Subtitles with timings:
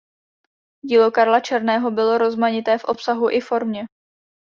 [0.85, 3.85] Dílo Karla Černého bylo rozmanité v obsahu i formě.